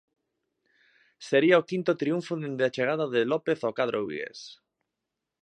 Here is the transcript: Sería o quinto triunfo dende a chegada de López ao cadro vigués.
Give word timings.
Sería 1.27 1.61
o 1.61 1.67
quinto 1.71 1.91
triunfo 2.01 2.33
dende 2.43 2.63
a 2.65 2.73
chegada 2.75 3.05
de 3.13 3.21
López 3.31 3.59
ao 3.61 3.75
cadro 3.79 3.99
vigués. 4.09 4.39